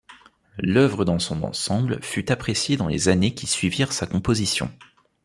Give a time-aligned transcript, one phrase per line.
[0.57, 4.71] L'œuvre dans son ensemble fut appréciée dans les années qui suivirent sa composition.